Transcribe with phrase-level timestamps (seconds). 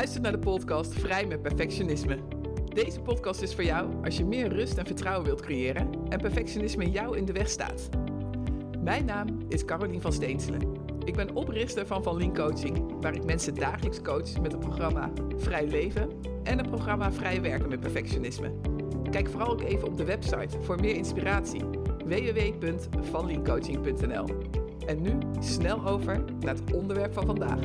[0.00, 2.18] luistert naar de podcast Vrij met Perfectionisme.
[2.74, 6.90] Deze podcast is voor jou als je meer rust en vertrouwen wilt creëren en perfectionisme
[6.90, 7.88] jou in de weg staat.
[8.78, 10.72] Mijn naam is Carolien van Steenselen.
[11.04, 15.10] Ik ben oprichter van Van Lien Coaching, waar ik mensen dagelijks coach met het programma
[15.36, 16.10] Vrij Leven
[16.42, 18.52] en het programma Vrij Werken met Perfectionisme.
[19.10, 21.62] Kijk vooral ook even op de website voor meer inspiratie
[22.04, 24.26] www.vanliencoaching.nl.
[24.86, 27.60] En nu snel over naar het onderwerp van vandaag.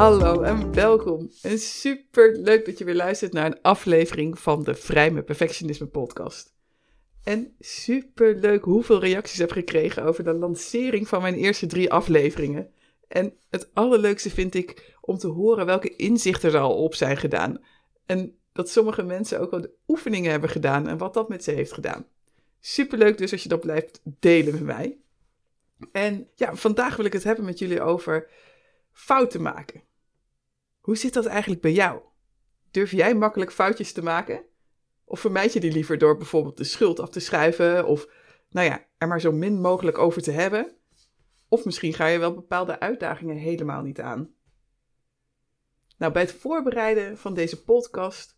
[0.00, 1.30] Hallo en welkom.
[1.42, 5.86] En super leuk dat je weer luistert naar een aflevering van de Vrij met Perfectionisme
[5.86, 6.54] podcast.
[7.24, 12.70] En super leuk hoeveel reacties heb gekregen over de lancering van mijn eerste drie afleveringen.
[13.08, 17.64] En het allerleukste vind ik om te horen welke inzichten er al op zijn gedaan.
[18.06, 21.50] En dat sommige mensen ook wel de oefeningen hebben gedaan en wat dat met ze
[21.50, 22.06] heeft gedaan.
[22.60, 24.98] Superleuk dus als je dat blijft delen met mij.
[25.92, 28.28] En ja, vandaag wil ik het hebben met jullie over
[28.92, 29.88] fouten maken.
[30.80, 32.00] Hoe zit dat eigenlijk bij jou?
[32.70, 34.44] Durf jij makkelijk foutjes te maken?
[35.04, 38.08] Of vermijd je die liever door bijvoorbeeld de schuld af te schuiven of
[38.50, 40.76] nou ja, er maar zo min mogelijk over te hebben?
[41.48, 44.34] Of misschien ga je wel bepaalde uitdagingen helemaal niet aan.
[45.98, 48.36] Nou, bij het voorbereiden van deze podcast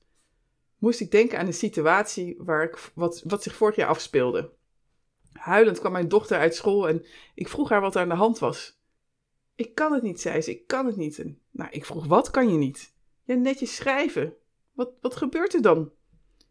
[0.78, 4.52] moest ik denken aan een situatie waar ik, wat, wat zich vorig jaar afspeelde.
[5.32, 7.04] Huilend kwam mijn dochter uit school en
[7.34, 8.81] ik vroeg haar wat er aan de hand was.
[9.54, 11.24] Ik kan het niet, zei ze, ik kan het niet.
[11.50, 12.92] Nou, ik vroeg, wat kan je niet?
[13.22, 14.34] Ja, netjes schrijven.
[14.72, 15.90] Wat, wat gebeurt er dan?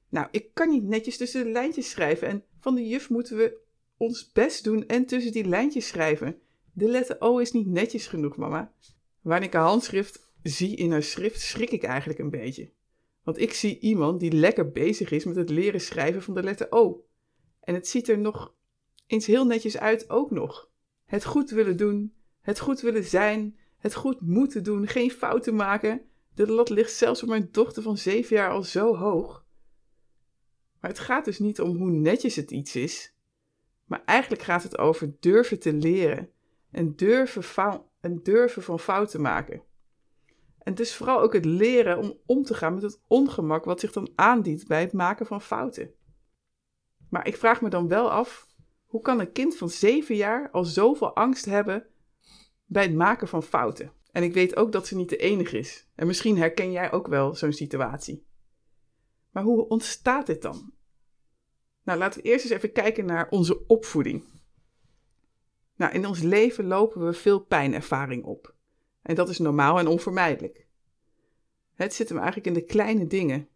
[0.09, 3.57] Nou, ik kan niet netjes tussen de lijntjes schrijven en van de juf moeten we
[3.97, 6.39] ons best doen en tussen die lijntjes schrijven.
[6.73, 8.73] De letter O is niet netjes genoeg, mama.
[9.21, 12.71] Wanneer ik een handschrift zie in haar schrift, schrik ik eigenlijk een beetje.
[13.23, 16.67] Want ik zie iemand die lekker bezig is met het leren schrijven van de letter
[16.69, 17.05] O.
[17.59, 18.55] En het ziet er nog
[19.07, 20.69] eens heel netjes uit ook nog.
[21.05, 26.01] Het goed willen doen, het goed willen zijn, het goed moeten doen, geen fouten maken.
[26.33, 29.45] De lat ligt zelfs voor mijn dochter van zeven jaar al zo hoog.
[30.79, 33.13] Maar het gaat dus niet om hoe netjes het iets is,
[33.85, 36.29] maar eigenlijk gaat het over durven te leren
[36.71, 39.63] en durven, en durven van fouten maken.
[40.57, 43.79] En het is vooral ook het leren om om te gaan met het ongemak wat
[43.79, 45.93] zich dan aandient bij het maken van fouten.
[47.09, 48.47] Maar ik vraag me dan wel af,
[48.85, 51.85] hoe kan een kind van zeven jaar al zoveel angst hebben
[52.71, 53.91] bij het maken van fouten?
[54.11, 55.87] En ik weet ook dat ze niet de enige is.
[55.95, 58.25] En misschien herken jij ook wel zo'n situatie.
[59.31, 60.73] Maar hoe ontstaat dit dan?
[61.83, 64.23] Nou, laten we eerst eens even kijken naar onze opvoeding.
[65.75, 68.55] Nou, in ons leven lopen we veel pijnervaring op.
[69.01, 70.67] En dat is normaal en onvermijdelijk.
[71.73, 73.47] Het zit hem eigenlijk in de kleine dingen,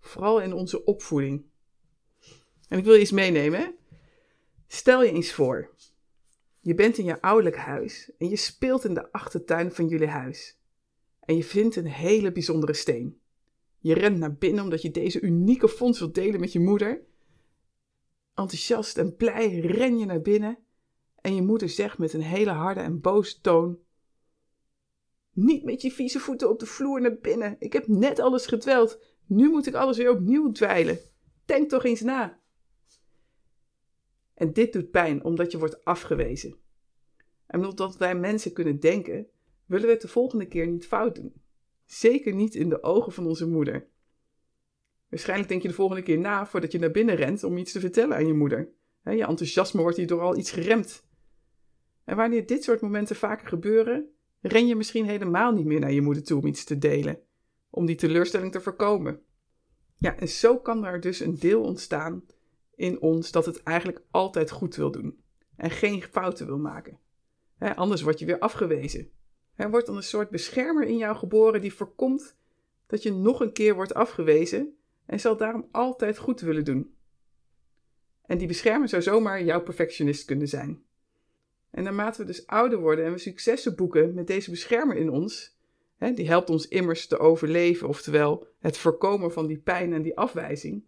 [0.00, 1.44] vooral in onze opvoeding.
[2.68, 3.74] En ik wil je eens meenemen.
[4.66, 5.70] Stel je eens voor,
[6.60, 10.58] je bent in je ouderlijk huis en je speelt in de achtertuin van jullie huis.
[11.20, 13.20] En je vindt een hele bijzondere steen.
[13.78, 17.02] Je rent naar binnen omdat je deze unieke fonds wilt delen met je moeder.
[18.34, 20.58] Enthousiast en blij ren je naar binnen
[21.20, 23.78] en je moeder zegt met een hele harde en boze toon:
[25.32, 27.56] Niet met je vieze voeten op de vloer naar binnen.
[27.58, 28.98] Ik heb net alles gedweld.
[29.26, 30.98] Nu moet ik alles weer opnieuw dweilen.
[31.44, 32.39] Denk toch eens na.
[34.40, 36.56] En dit doet pijn omdat je wordt afgewezen.
[37.46, 39.26] En omdat wij mensen kunnen denken,
[39.66, 41.32] willen we het de volgende keer niet fout doen.
[41.86, 43.86] Zeker niet in de ogen van onze moeder.
[45.08, 47.80] Waarschijnlijk denk je de volgende keer na voordat je naar binnen rent om iets te
[47.80, 48.72] vertellen aan je moeder.
[49.02, 51.04] Je enthousiasme wordt hierdoor al iets geremd.
[52.04, 56.00] En wanneer dit soort momenten vaker gebeuren, ren je misschien helemaal niet meer naar je
[56.00, 57.18] moeder toe om iets te delen,
[57.70, 59.22] om die teleurstelling te voorkomen.
[59.96, 62.24] Ja, en zo kan er dus een deel ontstaan
[62.80, 65.20] in ons dat het eigenlijk altijd goed wil doen
[65.56, 66.98] en geen fouten wil maken.
[67.58, 69.10] anders word je weer afgewezen.
[69.54, 72.36] Er wordt dan een soort beschermer in jou geboren die voorkomt
[72.86, 74.76] dat je nog een keer wordt afgewezen
[75.06, 76.94] en zal daarom altijd goed willen doen.
[78.26, 80.82] En die beschermer zou zomaar jouw perfectionist kunnen zijn.
[81.70, 85.56] En naarmate we dus ouder worden en we successen boeken met deze beschermer in ons,
[85.96, 90.16] hè, die helpt ons immers te overleven, oftewel het voorkomen van die pijn en die
[90.16, 90.84] afwijzing,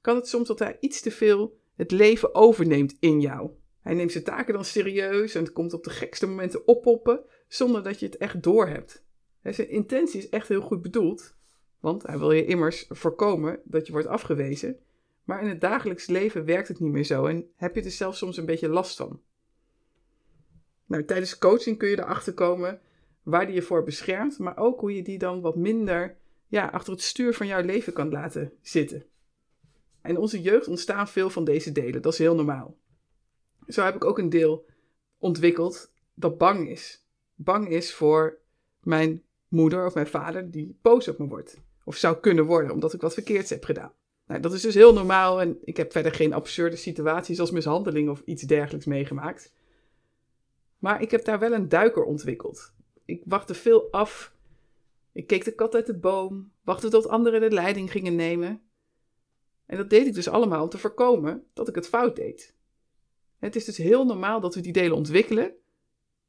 [0.00, 3.50] kan het soms dat hij iets te veel het leven overneemt in jou.
[3.80, 7.82] Hij neemt zijn taken dan serieus en het komt op de gekste momenten oppoppen, zonder
[7.82, 9.04] dat je het echt doorhebt.
[9.42, 11.34] Zijn intentie is echt heel goed bedoeld,
[11.80, 14.78] want hij wil je immers voorkomen dat je wordt afgewezen.
[15.24, 18.18] Maar in het dagelijks leven werkt het niet meer zo en heb je er zelfs
[18.18, 19.20] soms een beetje last van.
[20.86, 22.80] Nou, tijdens coaching kun je erachter komen
[23.22, 26.92] waar die je voor beschermt, maar ook hoe je die dan wat minder ja, achter
[26.92, 29.04] het stuur van jouw leven kan laten zitten.
[30.02, 32.76] In onze jeugd ontstaan veel van deze delen, dat is heel normaal.
[33.66, 34.66] Zo heb ik ook een deel
[35.18, 37.06] ontwikkeld dat bang is.
[37.34, 38.38] bang is voor
[38.80, 41.60] mijn moeder of mijn vader die boos op me wordt.
[41.84, 43.92] Of zou kunnen worden omdat ik wat verkeerds heb gedaan.
[44.26, 48.08] Nou, dat is dus heel normaal en ik heb verder geen absurde situaties als mishandeling
[48.08, 49.52] of iets dergelijks meegemaakt.
[50.78, 52.72] Maar ik heb daar wel een duiker ontwikkeld.
[53.04, 54.34] Ik wachtte veel af.
[55.12, 58.62] Ik keek de kat uit de boom, wachtte tot anderen de leiding gingen nemen.
[59.70, 62.54] En dat deed ik dus allemaal om te voorkomen dat ik het fout deed.
[63.38, 65.54] Het is dus heel normaal dat we die delen ontwikkelen,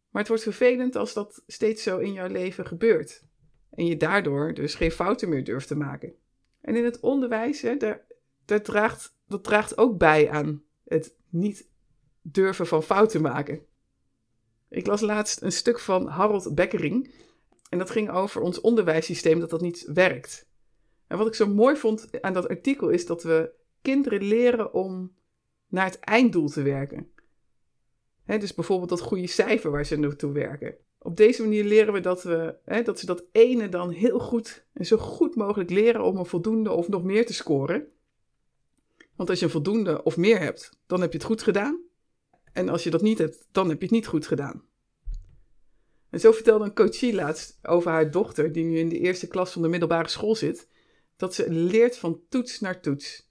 [0.09, 3.23] maar het wordt vervelend als dat steeds zo in jouw leven gebeurt.
[3.69, 6.13] En je daardoor dus geen fouten meer durft te maken.
[6.61, 8.05] En in het onderwijs, daar,
[8.45, 11.69] daar draagt, dat draagt ook bij aan het niet
[12.21, 13.65] durven van fouten maken.
[14.69, 17.13] Ik las laatst een stuk van Harold Beckering.
[17.69, 20.49] En dat ging over ons onderwijssysteem, dat dat niet werkt.
[21.11, 25.15] En wat ik zo mooi vond aan dat artikel is dat we kinderen leren om
[25.67, 27.11] naar het einddoel te werken.
[28.25, 30.75] dus bijvoorbeeld dat goede cijfer waar ze naartoe werken.
[30.97, 34.85] Op deze manier leren we dat, we dat ze dat ene dan heel goed en
[34.85, 37.87] zo goed mogelijk leren om een voldoende of nog meer te scoren.
[39.15, 41.79] Want als je een voldoende of meer hebt, dan heb je het goed gedaan.
[42.53, 44.63] En als je dat niet hebt, dan heb je het niet goed gedaan.
[46.09, 49.51] En zo vertelde een coachie laatst over haar dochter, die nu in de eerste klas
[49.51, 50.69] van de middelbare school zit,
[51.21, 53.29] dat ze leert van toets naar toets.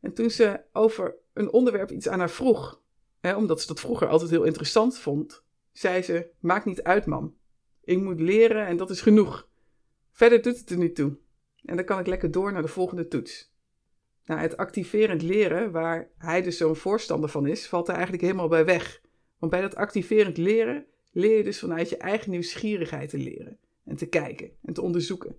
[0.00, 2.82] En toen ze over een onderwerp iets aan haar vroeg,
[3.20, 5.42] hè, omdat ze dat vroeger altijd heel interessant vond,
[5.72, 7.36] zei ze: Maakt niet uit, mam.
[7.84, 9.48] Ik moet leren en dat is genoeg.
[10.12, 11.16] Verder doet het er niet toe.
[11.64, 13.52] En dan kan ik lekker door naar de volgende toets.
[14.24, 18.48] Nou, het activerend leren, waar hij dus zo'n voorstander van is, valt er eigenlijk helemaal
[18.48, 19.00] bij weg.
[19.38, 23.96] Want bij dat activerend leren leer je dus vanuit je eigen nieuwsgierigheid te leren en
[23.96, 25.36] te kijken en te onderzoeken.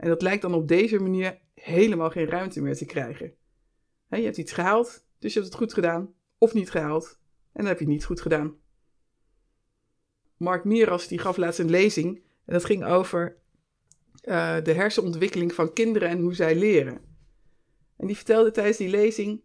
[0.00, 3.34] En dat lijkt dan op deze manier helemaal geen ruimte meer te krijgen.
[4.08, 7.18] je hebt iets gehaald, dus je hebt het goed gedaan, of niet gehaald,
[7.52, 8.56] en dan heb je het niet goed gedaan.
[10.36, 13.36] Mark Miras die gaf laatst een lezing en dat ging over
[14.24, 17.00] uh, de hersenontwikkeling van kinderen en hoe zij leren.
[17.96, 19.42] En die vertelde tijdens die lezing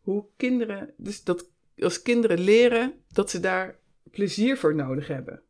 [0.00, 3.78] hoe kinderen, dus dat als kinderen leren, dat ze daar
[4.10, 5.42] plezier voor nodig hebben.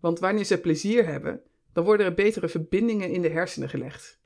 [0.00, 1.42] Want wanneer ze plezier hebben,
[1.78, 4.20] dan worden er betere verbindingen in de hersenen gelegd.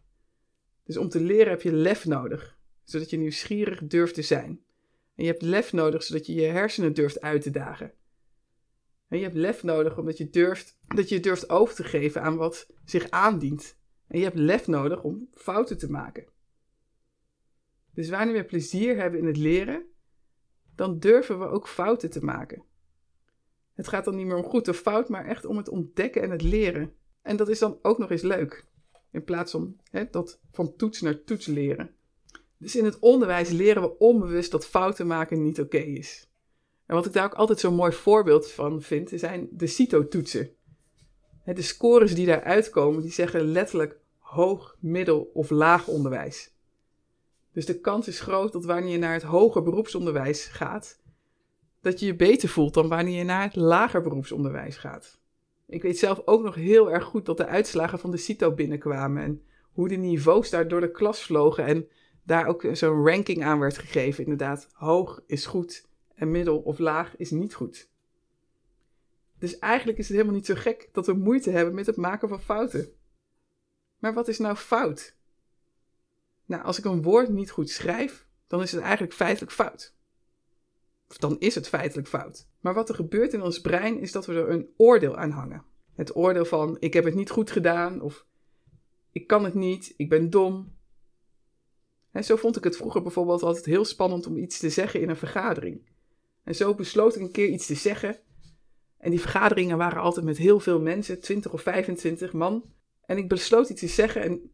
[0.84, 4.64] Dus om te leren heb je lef nodig, zodat je nieuwsgierig durft te zijn.
[5.14, 7.92] En je hebt lef nodig zodat je je hersenen durft uit te dagen.
[9.08, 12.36] En je hebt lef nodig omdat je durft, dat je durft over te geven aan
[12.36, 13.78] wat zich aandient.
[14.06, 16.26] En je hebt lef nodig om fouten te maken.
[17.94, 19.86] Dus wanneer we plezier hebben in het leren,
[20.74, 22.64] dan durven we ook fouten te maken.
[23.72, 26.30] Het gaat dan niet meer om goed of fout, maar echt om het ontdekken en
[26.30, 27.00] het leren.
[27.22, 28.66] En dat is dan ook nog eens leuk.
[29.10, 31.94] In plaats van hè, dat van toets naar toets leren.
[32.58, 36.30] Dus in het onderwijs leren we onbewust dat fouten maken niet oké is.
[36.86, 40.50] En wat ik daar ook altijd zo'n mooi voorbeeld van vind, zijn de CITO-toetsen.
[41.44, 46.54] De scores die daaruit komen, die zeggen letterlijk hoog, middel of laag onderwijs.
[47.52, 51.00] Dus de kans is groot dat wanneer je naar het hoger beroepsonderwijs gaat,
[51.80, 55.20] dat je je beter voelt dan wanneer je naar het lager beroepsonderwijs gaat.
[55.72, 59.22] Ik weet zelf ook nog heel erg goed dat de uitslagen van de CITO binnenkwamen
[59.22, 59.42] en
[59.72, 61.88] hoe de niveaus daar door de klas vlogen en
[62.22, 64.24] daar ook zo'n ranking aan werd gegeven.
[64.24, 67.90] Inderdaad, hoog is goed en middel of laag is niet goed.
[69.38, 72.28] Dus eigenlijk is het helemaal niet zo gek dat we moeite hebben met het maken
[72.28, 72.92] van fouten.
[73.98, 75.16] Maar wat is nou fout?
[76.44, 79.94] Nou, als ik een woord niet goed schrijf, dan is het eigenlijk feitelijk fout
[81.20, 82.48] dan is het feitelijk fout.
[82.60, 85.64] Maar wat er gebeurt in ons brein is dat we er een oordeel aan hangen.
[85.94, 88.26] Het oordeel van ik heb het niet goed gedaan of
[89.10, 90.76] ik kan het niet, ik ben dom.
[92.10, 95.08] En zo vond ik het vroeger bijvoorbeeld altijd heel spannend om iets te zeggen in
[95.08, 95.90] een vergadering.
[96.44, 98.16] En zo besloot ik een keer iets te zeggen.
[98.98, 102.64] En die vergaderingen waren altijd met heel veel mensen, 20 of 25 man.
[103.06, 104.50] En ik besloot iets te zeggen en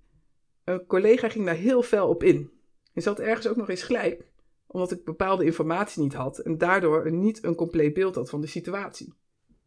[0.65, 2.51] een collega ging daar heel fel op in.
[2.93, 4.27] En ze had ergens ook nog eens gelijk
[4.69, 8.47] omdat ik bepaalde informatie niet had en daardoor niet een compleet beeld had van de
[8.47, 9.15] situatie.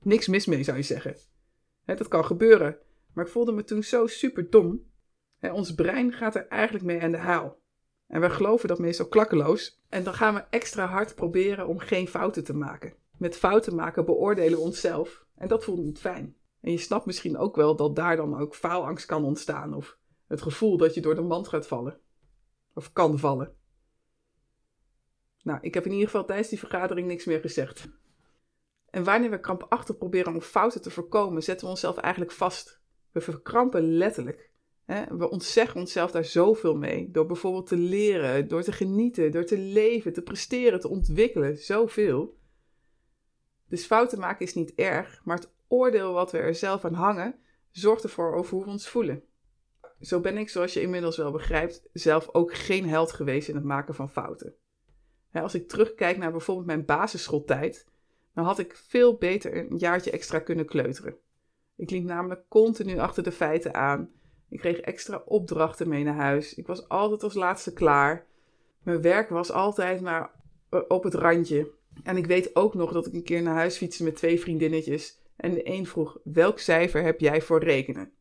[0.02, 1.16] Niks mis mee, zou je zeggen.
[1.86, 2.78] dat kan gebeuren,
[3.14, 4.84] maar ik voelde me toen zo super dom.
[5.40, 7.60] ons brein gaat er eigenlijk mee aan de haal.
[8.08, 9.82] En wij geloven dat meestal klakkeloos.
[9.90, 12.94] En dan gaan we extra hard proberen om geen fouten te maken.
[13.18, 15.26] Met fouten maken beoordelen we onszelf.
[15.36, 16.36] En dat voelt niet fijn.
[16.62, 19.74] En je snapt misschien ook wel dat daar dan ook faalangst kan ontstaan.
[19.74, 22.00] Of het gevoel dat je door de mand gaat vallen.
[22.74, 23.56] Of kan vallen.
[25.44, 27.88] Nou, ik heb in ieder geval tijdens die vergadering niks meer gezegd.
[28.90, 32.82] En wanneer we krampachtig proberen om fouten te voorkomen, zetten we onszelf eigenlijk vast.
[33.12, 34.50] We verkrampen letterlijk.
[35.10, 37.12] We ontzeggen onszelf daar zoveel mee.
[37.12, 41.58] Door bijvoorbeeld te leren, door te genieten, door te leven, te presteren, te ontwikkelen.
[41.58, 42.40] Zoveel.
[43.68, 47.36] Dus fouten maken is niet erg, maar het oordeel wat we er zelf aan hangen,
[47.72, 49.24] zorgt ervoor over hoe we ons voelen.
[50.00, 53.64] Zo ben ik, zoals je inmiddels wel begrijpt, zelf ook geen held geweest in het
[53.64, 54.56] maken van fouten.
[55.34, 57.88] Als ik terugkijk naar bijvoorbeeld mijn basisschooltijd,
[58.34, 61.16] dan had ik veel beter een jaartje extra kunnen kleuteren.
[61.76, 64.12] Ik liep namelijk continu achter de feiten aan.
[64.50, 66.54] Ik kreeg extra opdrachten mee naar huis.
[66.54, 68.26] Ik was altijd als laatste klaar.
[68.84, 70.32] Mijn werk was altijd maar
[70.88, 71.72] op het randje.
[72.04, 75.20] En ik weet ook nog dat ik een keer naar huis fietste met twee vriendinnetjes.
[75.36, 78.12] En de een vroeg: Welk cijfer heb jij voor rekenen?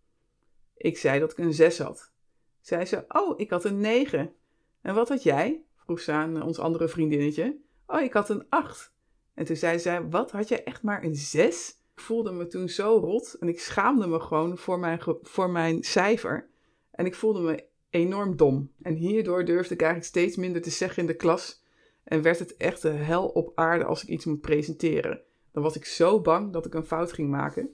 [0.77, 2.13] Ik zei dat ik een 6 had.
[2.61, 4.33] Zei ze: Oh, ik had een 9.
[4.81, 5.65] En wat had jij?
[6.07, 7.59] Aan ons andere vriendinnetje.
[7.87, 8.93] Oh, ik had een 8.
[9.35, 11.79] En toen zei zij: Wat, had jij echt maar een 6?
[11.95, 15.83] Ik voelde me toen zo rot en ik schaamde me gewoon voor mijn, voor mijn
[15.83, 16.51] cijfer.
[16.91, 18.73] En ik voelde me enorm dom.
[18.83, 21.63] En hierdoor durfde ik eigenlijk steeds minder te zeggen in de klas.
[22.05, 25.23] En werd het echt de hel op aarde als ik iets moet presenteren.
[25.53, 27.71] Dan was ik zo bang dat ik een fout ging maken.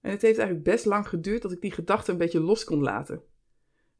[0.00, 2.82] En het heeft eigenlijk best lang geduurd dat ik die gedachte een beetje los kon
[2.82, 3.22] laten.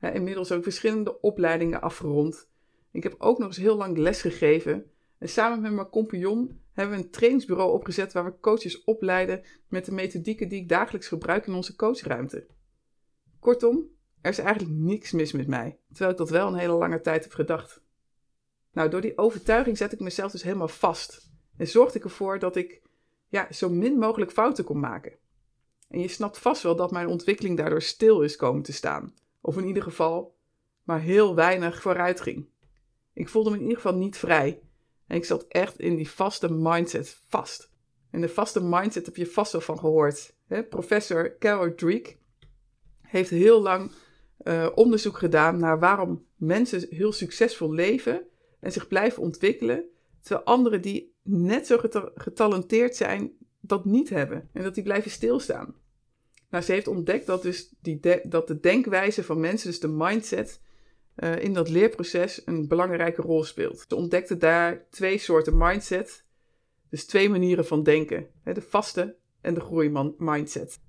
[0.00, 2.49] Inmiddels ook verschillende opleidingen afgerond.
[2.90, 4.90] Ik heb ook nog eens heel lang les gegeven.
[5.18, 9.85] En samen met mijn compagnon hebben we een trainingsbureau opgezet waar we coaches opleiden met
[9.85, 12.47] de methodieken die ik dagelijks gebruik in onze coachruimte.
[13.40, 13.87] Kortom,
[14.21, 17.23] er is eigenlijk niks mis met mij, terwijl ik dat wel een hele lange tijd
[17.23, 17.83] heb gedacht.
[18.73, 22.57] Nou, door die overtuiging zet ik mezelf dus helemaal vast en zorgde ik ervoor dat
[22.57, 22.83] ik
[23.28, 25.18] ja, zo min mogelijk fouten kon maken.
[25.88, 29.57] En je snapt vast wel dat mijn ontwikkeling daardoor stil is komen te staan, of
[29.57, 30.37] in ieder geval
[30.83, 32.49] maar heel weinig vooruit ging.
[33.18, 34.60] Ik voelde me in ieder geval niet vrij
[35.06, 37.70] en ik zat echt in die vaste mindset vast.
[38.10, 40.34] En de vaste mindset heb je vast wel van gehoord.
[40.68, 42.18] Professor Carol Dweck
[43.00, 43.92] heeft heel lang
[44.42, 48.26] uh, onderzoek gedaan naar waarom mensen heel succesvol leven
[48.60, 49.84] en zich blijven ontwikkelen,
[50.20, 51.78] terwijl anderen die net zo
[52.14, 55.75] getalenteerd zijn, dat niet hebben en dat die blijven stilstaan.
[56.50, 60.60] Nou, ze heeft ontdekt dat, dus die dat de denkwijze van mensen, dus de mindset,
[61.18, 63.84] uh, in dat leerproces een belangrijke rol speelt.
[63.88, 66.25] Ze ontdekte daar twee soorten mindset,
[66.90, 70.80] dus twee manieren van denken: de vaste en de groeimindset.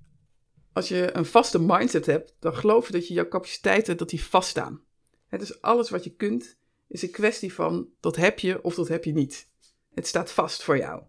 [0.73, 4.23] Als je een vaste mindset hebt, dan geloof je dat je jouw capaciteiten dat die
[4.23, 4.81] vaststaan.
[5.29, 6.57] Is alles wat je kunt,
[6.87, 9.49] is een kwestie van dat heb je of dat heb je niet.
[9.93, 11.03] Het staat vast voor jou.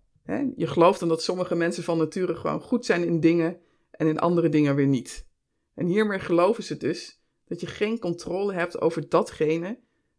[0.57, 3.61] Je gelooft dan dat sommige mensen van nature gewoon goed zijn in dingen
[3.91, 5.27] en in andere dingen weer niet.
[5.75, 7.20] En hiermee geloven ze dus
[7.51, 9.79] dat je geen controle hebt over datgene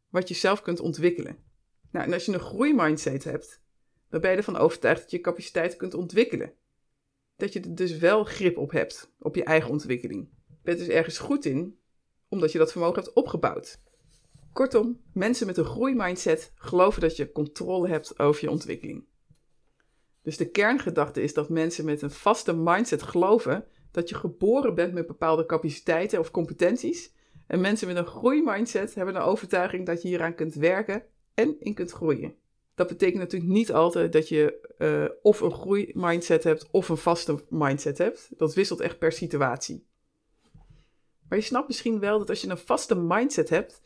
[0.10, 1.38] wat je zelf kunt ontwikkelen.
[1.92, 3.62] Nou, en als je een groeimindset hebt,
[4.10, 6.54] dan ben je ervan overtuigd dat je capaciteit kunt ontwikkelen.
[7.36, 10.30] Dat je er dus wel grip op hebt, op je eigen ontwikkeling.
[10.48, 11.80] Je bent dus ergens goed in,
[12.30, 13.82] omdat je dat vermogen hebt opgebouwd.
[14.54, 19.06] Kortom, mensen met een groeimindset geloven dat je controle hebt over je ontwikkeling.
[20.22, 24.94] Dus de kerngedachte is dat mensen met een vaste mindset geloven dat je geboren bent
[24.94, 27.20] met bepaalde capaciteiten of competenties.
[27.52, 31.04] En mensen met een groeimindset hebben de overtuiging dat je hieraan kunt werken
[31.34, 32.36] en in kunt groeien.
[32.76, 37.46] Dat betekent natuurlijk niet altijd dat je uh, of een groeimindset hebt of een vaste
[37.50, 38.30] mindset hebt.
[38.38, 39.88] Dat wisselt echt per situatie.
[41.30, 43.82] Maar je snapt misschien wel dat als je een vaste mindset hebt,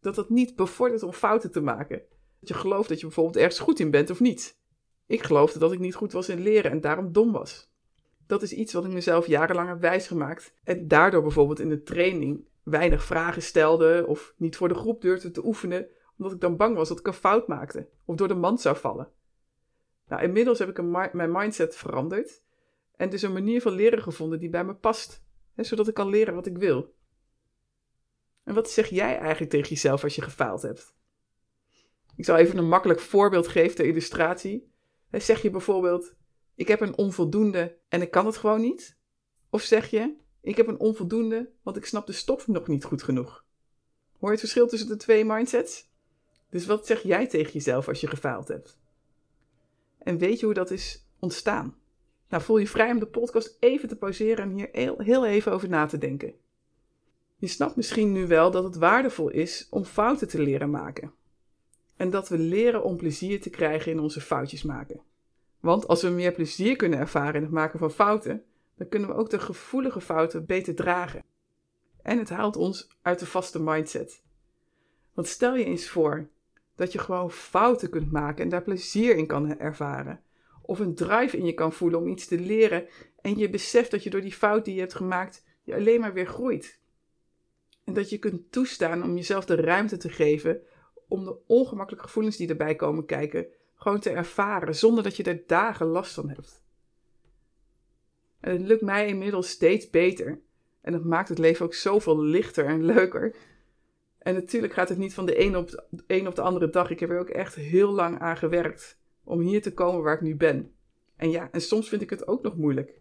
[0.00, 2.02] dat dat niet bevordert om fouten te maken.
[2.40, 4.58] Dat je gelooft dat je bijvoorbeeld ergens goed in bent of niet.
[5.06, 7.70] Ik geloofde dat ik niet goed was in leren en daarom dom was.
[8.26, 10.54] Dat is iets wat ik mezelf jarenlang heb wijsgemaakt.
[10.64, 15.30] En daardoor bijvoorbeeld in de training weinig vragen stelde of niet voor de groep durfde
[15.30, 18.34] te oefenen, omdat ik dan bang was dat ik een fout maakte of door de
[18.34, 19.12] mand zou vallen.
[20.06, 20.82] Nou, inmiddels heb ik
[21.12, 22.42] mijn mindset veranderd
[22.96, 26.08] en dus een manier van leren gevonden die bij me past, hè, zodat ik kan
[26.08, 26.94] leren wat ik wil.
[28.44, 30.96] En wat zeg jij eigenlijk tegen jezelf als je gefaald hebt?
[32.16, 34.72] Ik zal even een makkelijk voorbeeld geven ter illustratie.
[35.10, 36.14] Zeg je bijvoorbeeld:
[36.54, 38.98] Ik heb een onvoldoende en ik kan het gewoon niet?
[39.50, 43.02] Of zeg je: Ik heb een onvoldoende, want ik snap de stof nog niet goed
[43.02, 43.44] genoeg?
[44.12, 45.88] Hoor je het verschil tussen de twee mindsets?
[46.50, 48.78] Dus wat zeg jij tegen jezelf als je gefaald hebt?
[49.98, 51.76] En weet je hoe dat is ontstaan?
[52.28, 55.52] Nou, voel je vrij om de podcast even te pauzeren en hier heel, heel even
[55.52, 56.34] over na te denken.
[57.36, 61.12] Je snapt misschien nu wel dat het waardevol is om fouten te leren maken.
[61.96, 65.00] En dat we leren om plezier te krijgen in onze foutjes maken.
[65.60, 68.44] Want als we meer plezier kunnen ervaren in het maken van fouten,
[68.78, 71.24] dan kunnen we ook de gevoelige fouten beter dragen.
[72.02, 74.22] En het haalt ons uit de vaste mindset.
[75.14, 76.28] Want stel je eens voor
[76.74, 80.20] dat je gewoon fouten kunt maken en daar plezier in kan ervaren.
[80.62, 82.86] Of een drive in je kan voelen om iets te leren
[83.20, 86.12] en je beseft dat je door die fout die je hebt gemaakt, je alleen maar
[86.12, 86.80] weer groeit.
[87.84, 90.60] En dat je kunt toestaan om jezelf de ruimte te geven
[91.08, 95.42] om de ongemakkelijke gevoelens die erbij komen kijken gewoon te ervaren zonder dat je er
[95.46, 96.62] dagen last van hebt.
[98.40, 100.40] En het lukt mij inmiddels steeds beter.
[100.80, 103.34] En dat maakt het leven ook zoveel lichter en leuker.
[104.18, 106.90] En natuurlijk gaat het niet van de een op de, een op de andere dag.
[106.90, 110.20] Ik heb er ook echt heel lang aan gewerkt om hier te komen waar ik
[110.20, 110.72] nu ben.
[111.16, 113.00] En ja, en soms vind ik het ook nog moeilijk.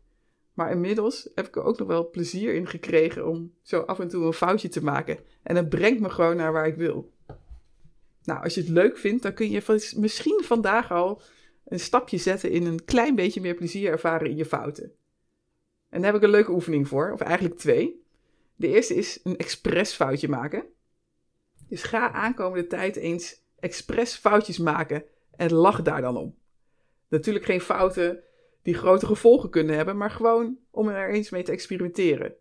[0.53, 4.07] Maar inmiddels heb ik er ook nog wel plezier in gekregen om zo af en
[4.07, 5.19] toe een foutje te maken.
[5.43, 7.11] En het brengt me gewoon naar waar ik wil.
[8.23, 11.21] Nou, als je het leuk vindt, dan kun je misschien vandaag al
[11.65, 14.91] een stapje zetten in een klein beetje meer plezier ervaren in je fouten.
[15.89, 18.05] En daar heb ik een leuke oefening voor, of eigenlijk twee.
[18.55, 20.63] De eerste is een expres foutje maken.
[21.67, 25.03] Dus ga aankomende tijd eens expres foutjes maken
[25.35, 26.35] en lach daar dan om.
[27.07, 28.23] Natuurlijk geen fouten
[28.61, 32.35] die grote gevolgen kunnen hebben, maar gewoon om er eens mee te experimenteren.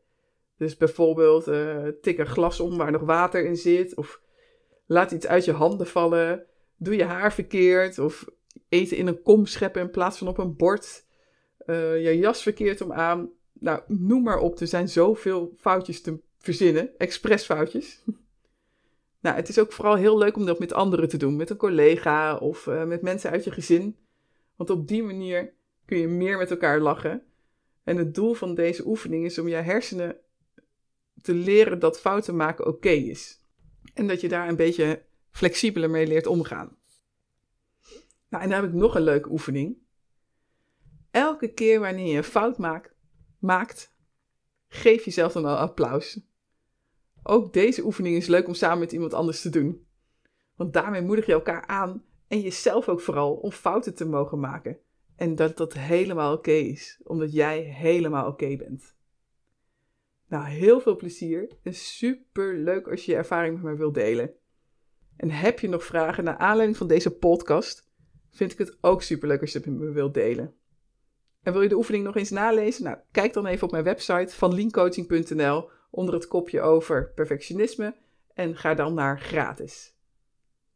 [0.56, 4.20] Dus bijvoorbeeld uh, tik een glas om waar nog water in zit, of
[4.86, 8.24] laat iets uit je handen vallen, doe je haar verkeerd, of
[8.68, 11.04] eten in een kom scheppen in plaats van op een bord,
[11.66, 13.30] uh, je jas verkeerd om aan.
[13.58, 18.02] Nou, noem maar op, er zijn zoveel foutjes te verzinnen, expressfoutjes.
[19.20, 21.56] nou, het is ook vooral heel leuk om dat met anderen te doen, met een
[21.56, 23.96] collega of uh, met mensen uit je gezin.
[24.56, 27.22] Want op die manier kun je meer met elkaar lachen.
[27.84, 30.16] En het doel van deze oefening is om je hersenen
[31.22, 33.40] te leren dat fouten maken oké is.
[33.94, 36.76] En dat je daar een beetje flexibeler mee leert omgaan.
[38.28, 39.76] Nou, en dan heb ik nog een leuke oefening.
[41.10, 42.95] Elke keer wanneer je een fout maakt,
[43.46, 43.94] maakt
[44.68, 46.20] geef jezelf dan al applaus.
[47.22, 49.86] Ook deze oefening is leuk om samen met iemand anders te doen.
[50.54, 54.78] Want daarmee moedig je elkaar aan en jezelf ook vooral om fouten te mogen maken.
[55.16, 58.94] En dat dat helemaal oké is, omdat jij helemaal oké bent.
[60.28, 64.34] Nou, heel veel plezier en super leuk als je je ervaring met mij wilt delen.
[65.16, 67.88] En heb je nog vragen naar aanleiding van deze podcast?
[68.30, 70.54] Vind ik het ook super leuk als je het met me wilt delen.
[71.46, 72.84] En wil je de oefening nog eens nalezen?
[72.84, 77.94] Nou, kijk dan even op mijn website van leancoaching.nl onder het kopje over perfectionisme
[78.34, 79.94] en ga dan naar gratis.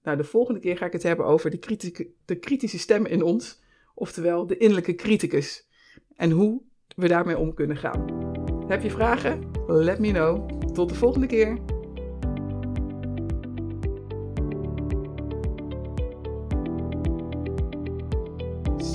[0.02, 3.62] Nou, de volgende keer ga ik het hebben over de, de kritische stemmen in ons
[3.94, 5.68] oftewel de innerlijke criticus,
[6.16, 6.62] en hoe
[6.96, 8.06] we daarmee om kunnen gaan.
[8.68, 9.50] Heb je vragen?
[9.66, 10.62] Let me know.
[10.72, 11.69] Tot de volgende keer.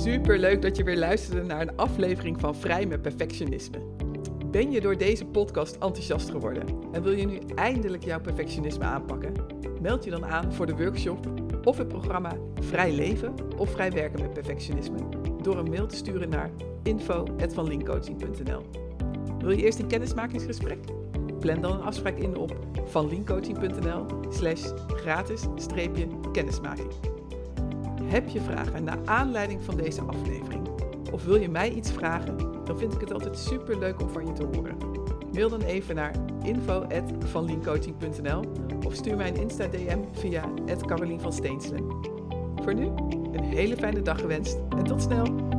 [0.06, 3.78] Super leuk dat je weer luisterde naar een aflevering van Vrij met Perfectionisme.
[4.50, 9.32] Ben je door deze podcast enthousiast geworden en wil je nu eindelijk jouw perfectionisme aanpakken?
[9.80, 11.26] Meld je dan aan voor de workshop
[11.64, 14.98] of het programma Vrij Leven of Vrij Werken met Perfectionisme
[15.42, 16.50] door een mail te sturen naar
[16.82, 18.62] info.vanlinkcoaching.nl.
[19.38, 20.78] Wil je eerst een kennismakingsgesprek?
[21.40, 27.15] Plan dan een afspraak in op vanlinkcoaching.nl slash gratis-kennismaking.
[28.06, 30.68] Heb je vragen naar aanleiding van deze aflevering?
[31.12, 32.36] Of wil je mij iets vragen?
[32.64, 34.76] Dan vind ik het altijd super leuk om van je te horen.
[35.32, 38.44] Mail dan even naar info.vanliencoaching.nl
[38.86, 40.50] of stuur mij een Insta-DM via
[40.86, 41.84] Carolien van Steenselen.
[42.62, 42.86] Voor nu,
[43.32, 45.55] een hele fijne dag gewenst en tot snel!